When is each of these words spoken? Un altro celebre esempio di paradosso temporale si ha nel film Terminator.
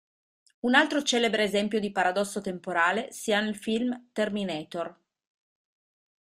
Un 0.61 0.73
altro 0.73 1.03
celebre 1.03 1.43
esempio 1.43 1.79
di 1.79 1.91
paradosso 1.91 2.41
temporale 2.41 3.11
si 3.11 3.33
ha 3.33 3.39
nel 3.39 3.55
film 3.55 4.07
Terminator. 4.11 4.97